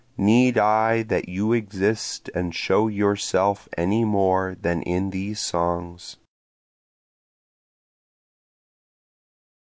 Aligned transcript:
Need 0.17 0.57
I 0.57 1.03
that 1.03 1.29
you 1.29 1.53
exist 1.53 2.27
and 2.33 2.55
show 2.55 2.87
yourself 2.87 3.69
any 3.77 4.03
more 4.03 4.55
than 4.59 4.81
in 4.81 5.11
these 5.11 5.39
songs. 5.39 6.17